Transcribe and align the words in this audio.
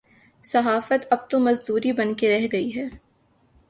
صحافت 0.43 1.07
اب 1.09 1.29
تو 1.29 1.39
مزدوری 1.39 1.91
بن 1.93 2.13
کے 2.13 2.29
رہ 2.29 2.47
گئی 2.51 2.75
ہے۔ 2.75 2.87